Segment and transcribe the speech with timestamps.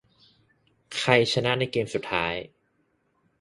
[0.97, 2.33] ใครชนะในเกมส์สุดท้าย?